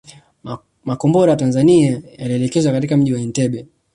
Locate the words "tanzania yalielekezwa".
1.37-2.71